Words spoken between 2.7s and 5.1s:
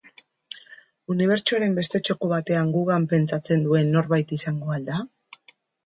gugan pentsatzen duen norbait izango al da?